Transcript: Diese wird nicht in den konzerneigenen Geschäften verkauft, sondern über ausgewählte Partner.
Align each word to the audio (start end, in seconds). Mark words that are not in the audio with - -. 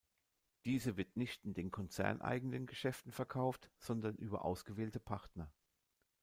Diese 0.65 0.97
wird 0.97 1.15
nicht 1.15 1.45
in 1.45 1.53
den 1.53 1.69
konzerneigenen 1.69 2.65
Geschäften 2.65 3.11
verkauft, 3.11 3.69
sondern 3.77 4.15
über 4.15 4.45
ausgewählte 4.45 4.99
Partner. 4.99 5.51